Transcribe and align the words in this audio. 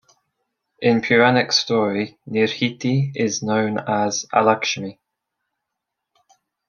In 0.81 1.01
puranic 1.01 1.51
story 1.51 2.17
Nirrhiti 2.27 3.11
is 3.13 3.43
known 3.43 3.77
as 3.87 4.25
Alakshmi. 4.33 4.97